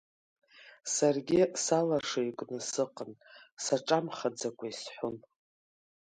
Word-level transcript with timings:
Саргьы 0.93 1.41
салашыҩкны 1.63 2.59
сыҟан, 2.69 3.11
саҿамхаӡакәа 3.63 4.65
исҳәон… 4.71 5.17